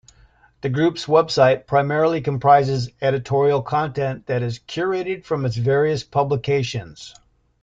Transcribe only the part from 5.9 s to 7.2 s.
publications.